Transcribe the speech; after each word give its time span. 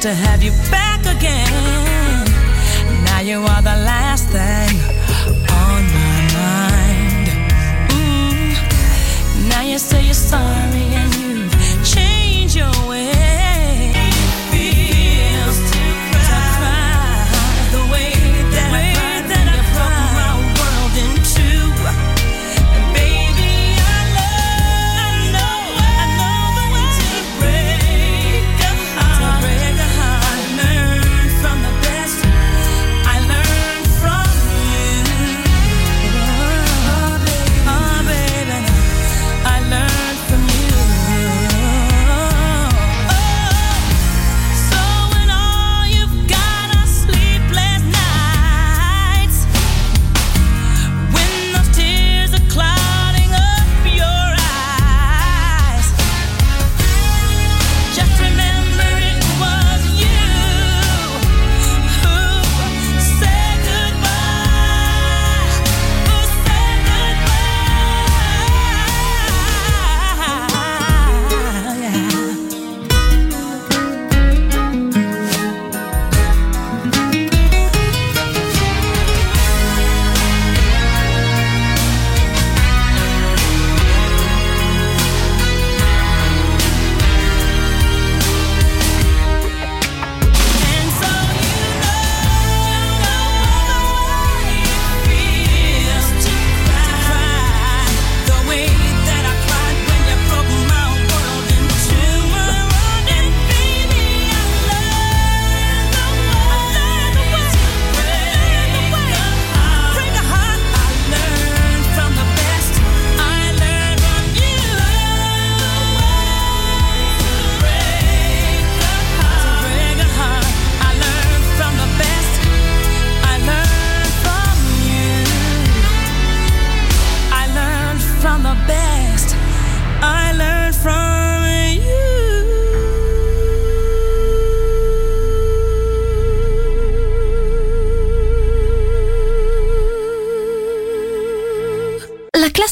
to 0.00 0.14
have 0.14 0.44
you 0.44 0.52
back. 0.70 0.77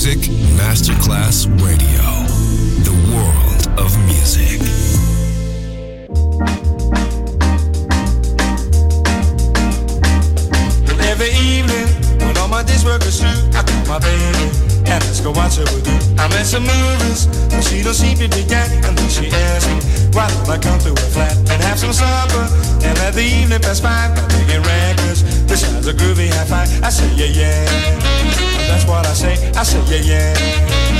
Music 0.00 0.30
Masterclass 0.54 1.48
Radio, 1.60 2.06
the 2.86 2.94
world 3.10 3.66
of 3.80 3.90
music. 4.06 4.60
Every 11.02 11.30
evening, 11.30 11.88
when 12.20 12.36
all 12.36 12.46
my 12.46 12.62
days 12.62 12.84
work 12.84 13.02
is 13.02 13.18
through, 13.18 13.50
I 13.58 13.64
call 13.64 13.86
my 13.86 13.98
baby 13.98 14.78
and 14.86 15.02
let's 15.02 15.20
go 15.20 15.32
watch 15.32 15.58
a 15.58 15.66
movie. 15.66 15.90
I'm 16.14 16.30
at 16.30 16.46
some 16.46 16.62
movies, 16.62 17.26
but 17.50 17.62
she 17.62 17.82
don't 17.82 17.92
seem 17.92 18.18
to 18.18 18.28
be 18.28 18.44
getting. 18.44 18.84
And 18.84 18.96
then 18.96 19.10
she 19.10 19.26
asks 19.26 19.66
me, 19.66 19.97
why 20.12 20.28
don't 20.28 20.48
I 20.48 20.58
come 20.58 20.78
to 20.80 20.90
her 20.90 21.10
flat 21.10 21.36
and 21.36 21.62
have 21.62 21.78
some 21.78 21.92
supper 21.92 22.44
and 22.84 22.94
let 22.98 23.14
the 23.14 23.22
evening 23.22 23.60
pass 23.60 23.80
by 23.80 24.08
by 24.14 24.22
making 24.36 24.62
records 24.62 25.22
besides 25.46 25.86
a 25.86 25.94
groovy 25.94 26.28
high 26.30 26.44
five. 26.44 26.68
I 26.82 26.90
say 26.90 27.08
yeah 27.14 27.30
yeah, 27.30 27.64
that's 28.68 28.86
what 28.86 29.06
I 29.06 29.12
say. 29.12 29.34
I 29.54 29.62
say 29.62 29.80
yeah 29.90 30.02
yeah. 30.10 30.98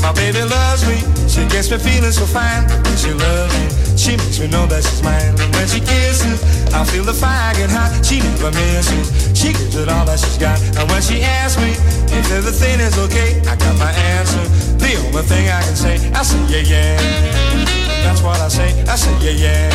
My 0.00 0.12
baby 0.12 0.40
loves 0.42 0.86
me, 0.88 0.96
she 1.28 1.44
gets 1.48 1.70
me 1.70 1.78
feeling 1.78 2.12
so 2.12 2.24
fine. 2.24 2.64
When 2.84 2.96
she 2.96 3.12
loves 3.12 3.52
me, 3.58 3.66
she 3.98 4.16
makes 4.16 4.38
me 4.40 4.48
know 4.48 4.64
that 4.66 4.82
she's 4.84 5.02
mine. 5.02 5.36
When 5.52 5.66
she 5.68 5.80
kisses, 5.80 6.40
I 6.72 6.84
feel 6.84 7.04
the 7.04 7.12
fire 7.12 7.52
get 7.54 7.68
hot. 7.70 7.92
She 8.04 8.20
never 8.20 8.50
misses, 8.52 9.12
she 9.38 9.52
gives 9.52 9.76
it 9.76 9.88
all 9.88 10.06
that 10.06 10.18
she's 10.20 10.38
got. 10.38 10.58
And 10.78 10.88
when 10.90 11.02
she 11.02 11.20
asks 11.20 11.60
me 11.60 11.72
if 12.16 12.30
everything 12.32 12.80
is 12.80 12.96
okay, 12.98 13.40
I 13.44 13.56
got 13.56 13.76
my 13.78 13.90
answer. 13.90 14.44
The 14.78 14.96
only 15.06 15.22
thing 15.22 15.48
I 15.48 15.60
can 15.62 15.76
say, 15.76 15.96
I 16.12 16.22
say 16.22 16.40
yeah 16.48 16.72
yeah. 16.72 17.77
That's 18.04 18.22
what 18.22 18.40
I 18.40 18.48
say, 18.48 18.70
I 18.86 18.96
say 18.96 19.14
yeah 19.24 19.44
yeah. 19.44 19.68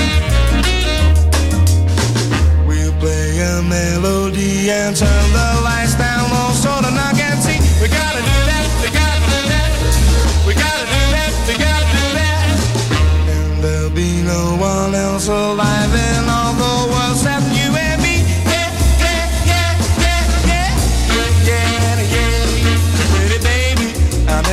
We'll 2.67 2.93
play 2.99 3.39
a 3.39 3.61
melody 3.63 4.69
and 4.69 4.95
turn 4.95 5.27
the 5.31 5.61
lights 5.63 5.95
down 5.95 6.29
low 6.29 6.51
so 6.53 6.71
the 6.81 6.91
knock 6.91 7.15
can 7.15 7.37
see. 7.41 7.59
We 7.81 7.87
gotta 7.87 8.21
do 8.31 8.37
that, 8.49 8.65
we 8.83 8.89
gotta 8.91 9.21
do 9.33 9.39
that. 9.53 9.69
We 10.47 10.53
gotta 10.53 10.85
do 10.95 11.01
that, 11.15 11.31
we 11.47 11.53
gotta 11.65 11.87
do 11.97 12.05
that. 12.19 12.45
And 13.33 13.63
there'll 13.63 13.89
be 13.91 14.21
no 14.23 14.57
one 14.57 14.95
else 14.95 15.27
alive 15.27 15.93
in 15.93 16.29
all 16.29 16.42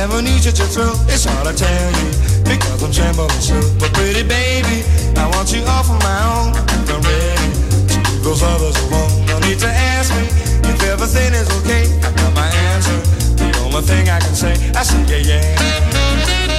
never 0.01 0.19
need 0.19 0.43
you 0.43 0.51
to 0.51 0.65
thrill. 0.65 0.97
It's 1.05 1.25
hard 1.25 1.45
to 1.45 1.53
tell 1.53 1.89
you 2.01 2.09
because 2.41 2.81
I'm 2.81 2.91
trembling 2.91 3.29
still. 3.37 3.61
But 3.77 3.93
pretty 3.93 4.25
baby, 4.25 4.81
I 5.13 5.29
want 5.29 5.53
you 5.53 5.61
all 5.69 5.83
for 5.85 5.99
my 6.01 6.19
own. 6.33 6.57
I'm 6.89 7.01
ready 7.05 7.47
to 7.85 7.97
leave 8.09 8.23
those 8.25 8.41
others 8.41 8.73
alone. 8.89 9.13
No 9.29 9.37
need 9.45 9.59
to 9.61 9.69
ask 9.69 10.09
me 10.17 10.25
if 10.65 10.81
everything 10.89 11.33
is 11.37 11.45
okay. 11.61 11.85
I 12.01 12.09
got 12.17 12.33
my 12.33 12.49
answer. 12.73 12.97
The 13.37 13.53
only 13.61 13.81
thing 13.85 14.09
I 14.09 14.17
can 14.19 14.33
say, 14.33 14.53
I 14.73 14.81
say 14.81 15.01
yeah 15.05 15.21
yeah. 15.21 15.45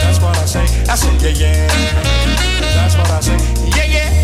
That's 0.07 0.23
what 0.23 0.39
I 0.39 0.47
say. 0.47 0.67
I 0.87 0.95
say 0.95 1.11
yeah 1.19 1.43
yeah. 1.43 1.67
That's 2.79 2.95
what 2.95 3.11
I 3.11 3.21
say. 3.27 3.39
Yeah 3.75 3.91
yeah. 3.91 4.22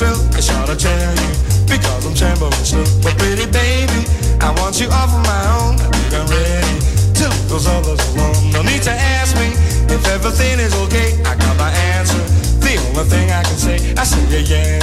Thrill. 0.00 0.16
It's 0.32 0.48
hard 0.48 0.72
to 0.72 0.76
tell 0.76 1.12
you 1.20 1.30
because 1.68 2.00
I'm 2.08 2.16
trembling 2.16 2.64
still. 2.64 2.88
But 3.04 3.20
pretty 3.20 3.44
baby, 3.52 4.08
I 4.40 4.48
want 4.56 4.80
you 4.80 4.88
all 4.88 5.08
for 5.12 5.20
my 5.28 5.42
own. 5.60 5.76
I 5.76 5.86
think 5.92 6.12
I'm 6.16 6.26
ready 6.32 6.74
to 7.20 7.24
leave 7.28 7.48
those 7.52 7.68
others 7.68 8.00
alone. 8.16 8.48
No 8.56 8.64
need 8.64 8.80
to 8.88 8.94
ask 9.20 9.36
me 9.36 9.52
if 9.92 10.00
everything 10.08 10.56
is 10.58 10.72
okay. 10.88 11.20
I 11.28 11.36
got 11.36 11.54
my 11.60 11.70
answer. 11.92 12.24
The 12.64 12.80
only 12.88 13.04
thing 13.12 13.28
I 13.28 13.44
can 13.44 13.58
say, 13.60 13.76
I 14.00 14.04
say 14.08 14.24
yeah 14.32 14.44
yeah. 14.48 14.80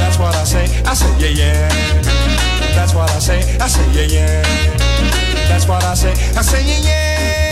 That's 0.00 0.18
what 0.20 0.36
I 0.36 0.44
say. 0.44 0.68
I 0.84 0.92
say 0.92 1.12
yeah 1.16 1.32
yeah. 1.40 1.68
That's 2.76 2.92
what 2.94 3.08
I 3.10 3.18
say. 3.18 3.40
I 3.58 3.66
say 3.66 3.86
yeah 3.96 4.12
yeah. 4.12 4.42
That's 5.48 5.66
what 5.66 5.82
I 5.84 5.94
say. 5.94 6.12
I 6.36 6.42
say 6.42 6.60
yeah 6.68 6.80
yeah. 6.84 7.51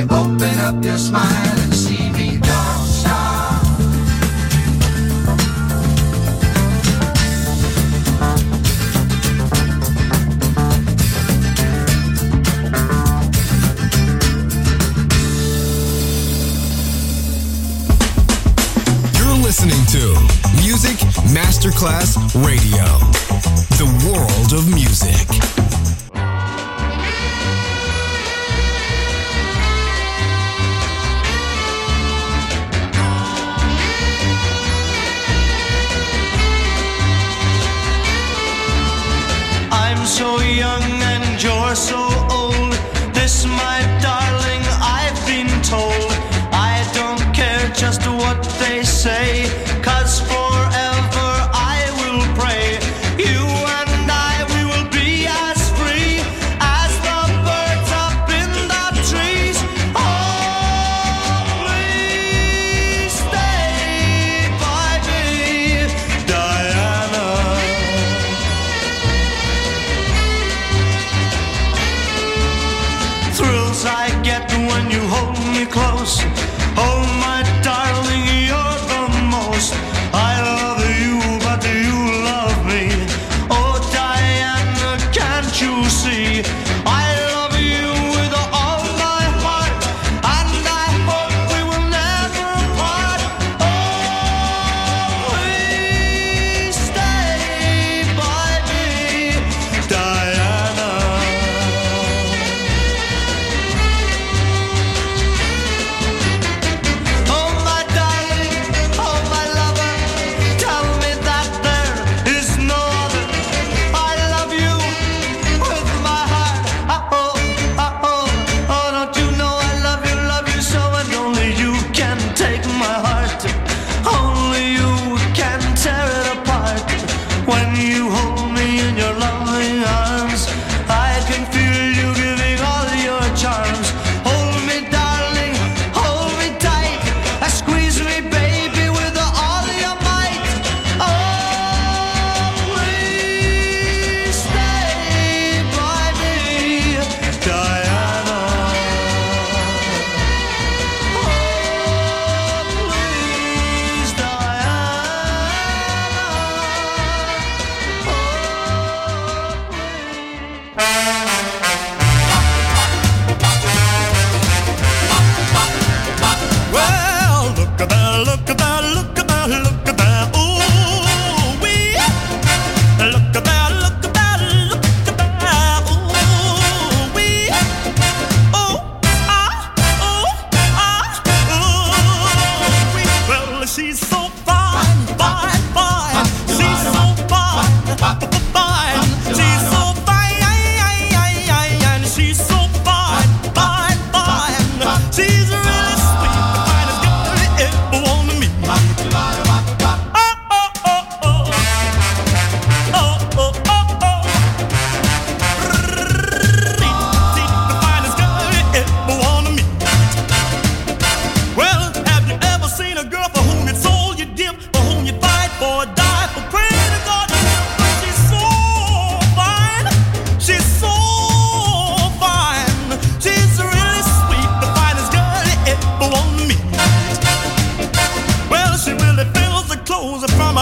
you 0.00 0.06
open 0.06 0.58
up 0.60 0.82
your 0.82 0.96
smile 0.96 1.58
and 1.60 1.74
see 1.74 2.10
me 2.12 2.38
don't. 2.38 2.50
You're 19.18 19.36
listening 19.44 19.84
to 19.86 20.14
Music 20.62 20.96
Masterclass 21.34 22.16
Radio, 22.46 22.86
the 23.76 23.86
world 24.08 24.52
of 24.54 24.66
music. 24.72 25.59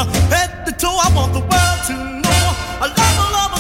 my 0.05 0.13
head 0.31 0.65
to 0.67 0.73
toe. 0.73 0.99
I 1.03 1.11
want 1.15 1.33
the 1.33 1.41
world 1.41 1.81
to 1.89 1.95
know 2.23 2.45
I 2.81 2.87
love, 2.87 2.99
I 2.99 3.33
love. 3.33 3.58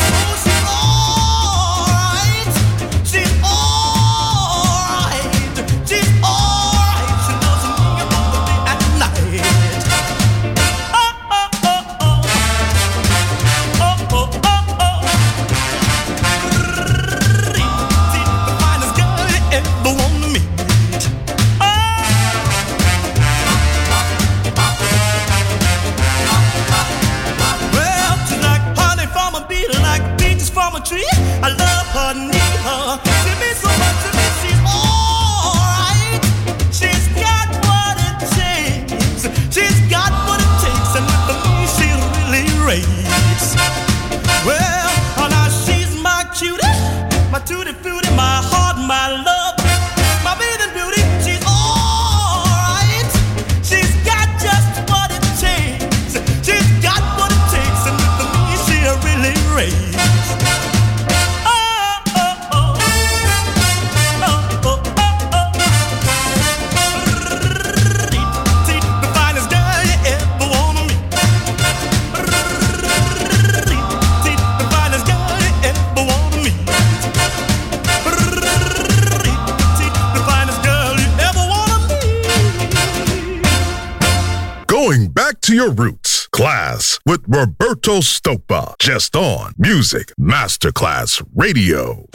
Roberto 87.30 88.00
Stoppa, 88.00 88.74
just 88.78 89.14
on 89.14 89.52
Music 89.58 90.14
Masterclass 90.18 91.22
Radio. 91.34 92.06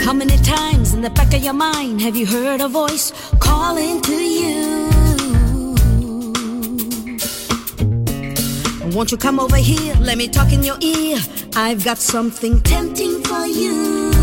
How 0.00 0.12
many 0.12 0.36
times 0.38 0.94
in 0.94 1.02
the 1.02 1.12
back 1.14 1.32
of 1.32 1.44
your 1.44 1.52
mind 1.52 2.00
have 2.00 2.16
you 2.16 2.26
heard 2.26 2.60
a 2.60 2.66
voice 2.66 3.12
calling 3.38 4.00
to 4.00 4.12
you? 4.12 4.95
Won't 8.96 9.12
you 9.12 9.18
come 9.18 9.38
over 9.38 9.58
here? 9.58 9.94
Let 10.00 10.16
me 10.16 10.26
talk 10.26 10.54
in 10.54 10.62
your 10.62 10.78
ear. 10.80 11.18
I've 11.54 11.84
got 11.84 11.98
something 11.98 12.62
tempting 12.62 13.22
for 13.24 13.44
you. 13.44 14.15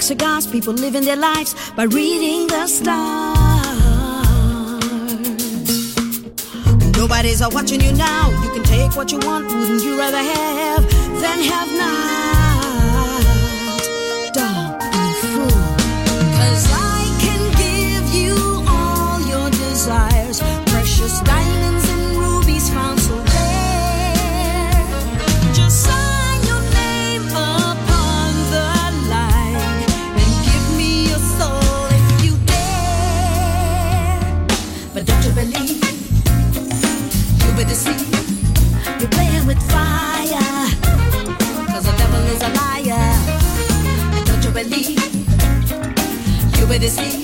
Cigars, 0.00 0.46
people 0.46 0.72
living 0.72 1.04
their 1.04 1.16
lives 1.16 1.54
by 1.76 1.84
reading 1.84 2.46
the 2.46 2.66
stars. 2.66 3.38
Nobody's 6.96 7.40
watching 7.40 7.80
you 7.80 7.92
now. 7.92 8.30
You 8.42 8.50
can 8.50 8.62
take 8.64 8.96
what 8.96 9.12
you 9.12 9.18
want. 9.18 9.46
Wouldn't 9.46 9.82
you 9.82 9.98
rather 9.98 10.18
have 10.18 10.82
than 11.20 11.38
have 11.40 11.68
not? 11.78 12.29
this 46.80 46.98
heat. 46.98 47.19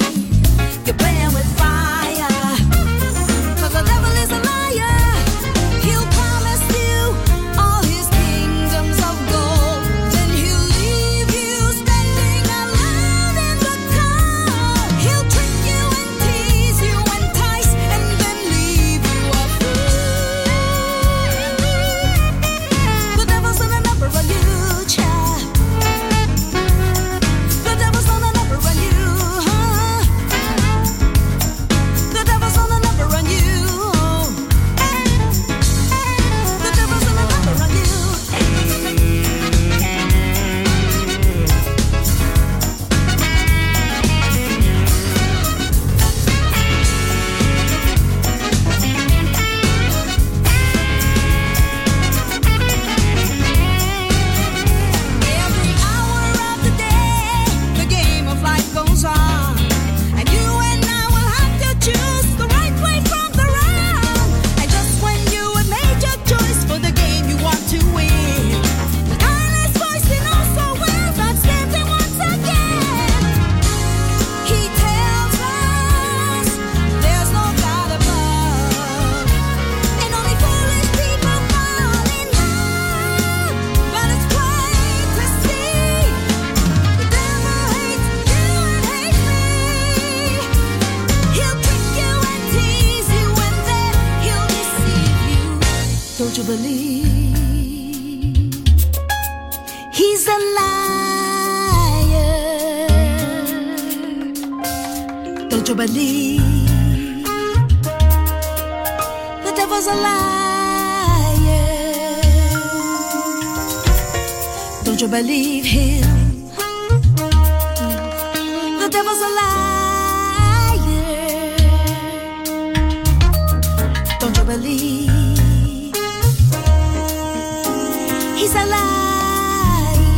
liar. 128.64 130.16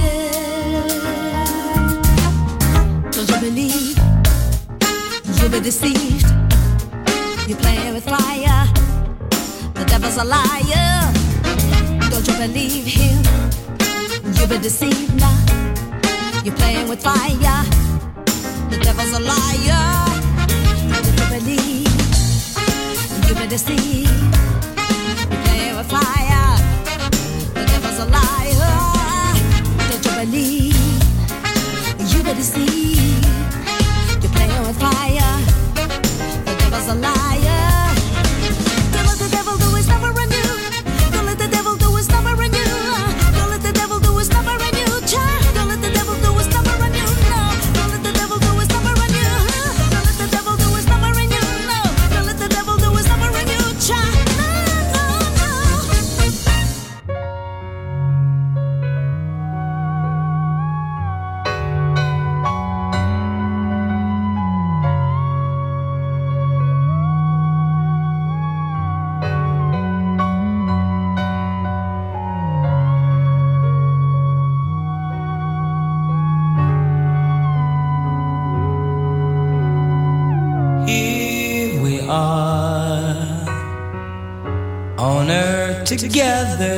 Don't 3.10 3.28
you 3.28 3.38
believe 3.40 3.98
you'll 5.38 5.50
be 5.50 5.60
deceived? 5.60 6.26
You're 7.48 7.58
playing 7.58 7.94
with 7.94 8.04
fire. 8.04 8.66
The 9.74 9.84
devil's 9.86 10.16
a 10.18 10.24
liar. 10.24 11.12
Don't 12.10 12.26
you 12.28 12.34
believe 12.34 12.86
him? 12.86 13.22
You'll 14.34 14.48
be 14.48 14.58
deceived 14.58 15.14
now. 15.16 15.36
You're 16.44 16.56
playing 16.56 16.88
with 16.88 17.02
fire. 17.02 17.64
The 18.70 18.78
devil's 18.82 19.12
a 19.12 19.20
liar. 19.20 19.84
Don't 20.92 21.18
you 21.20 21.26
believe? 21.38 21.88
You'll 23.26 23.38
be 23.40 23.46
deceived. 23.48 24.27
the 32.38 32.44
sea. 32.44 32.97
together. 86.56 86.77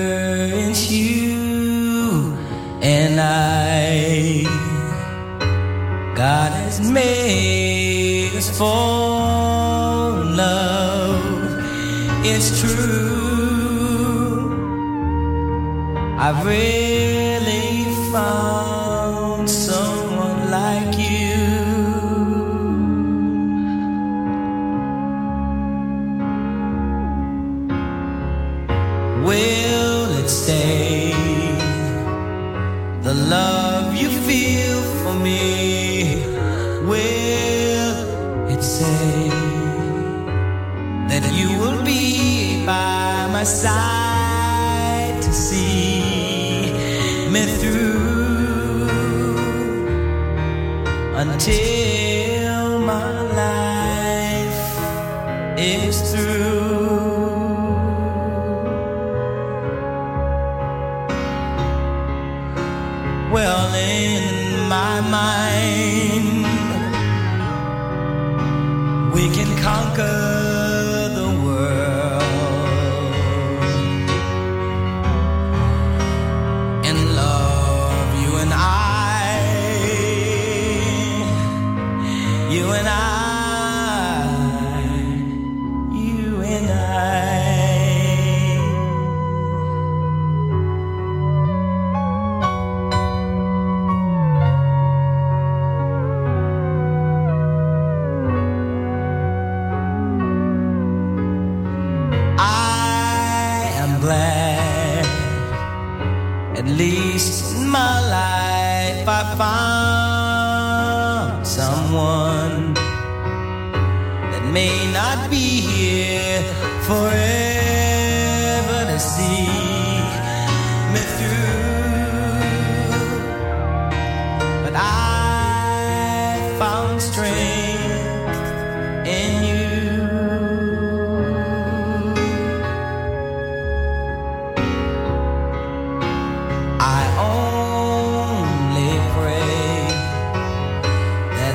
will 29.25 30.11
it 30.21 30.29
stay? 30.29 31.12
The 33.03 33.14
love 33.14 33.95
you 34.01 34.11
feel 34.29 34.81
for 35.03 35.14
me, 35.14 36.25
will 36.91 37.97
it 38.55 38.62
say 38.62 39.29
that 41.11 41.25
you 41.33 41.49
will 41.59 41.83
be 41.85 42.64
by 42.66 43.29
my 43.33 43.45
side 43.45 45.21
to 45.23 45.33
see 45.33 46.73
me 47.31 47.47
through 47.61 48.89
until 51.16 52.79
my 52.81 53.11
life 53.43 54.62
is 55.59 56.12
through? 56.12 56.39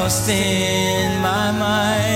Cause 0.07 0.28
in 0.28 1.20
my 1.20 1.50
mind, 1.50 2.15